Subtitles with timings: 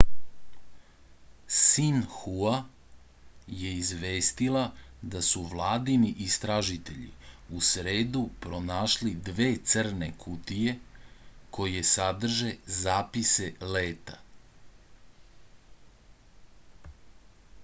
[1.55, 2.53] sinhua
[3.63, 4.63] je izvestila
[5.15, 7.09] da su vladini istražitelji
[7.59, 10.73] u sredu pronašli dve crne kutije
[11.59, 14.17] koje sadrže zapise leta